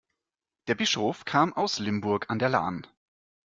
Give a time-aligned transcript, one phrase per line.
[0.65, 2.87] Der Bischof kam aus Limburg an der Lahn.